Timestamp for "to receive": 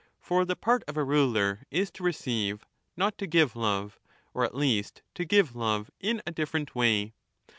1.91-2.65